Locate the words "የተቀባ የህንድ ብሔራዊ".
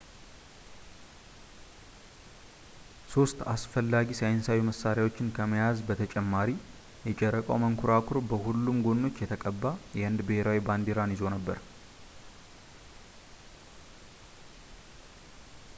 9.27-10.61